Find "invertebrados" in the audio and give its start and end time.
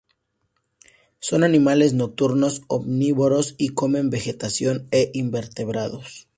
5.13-6.27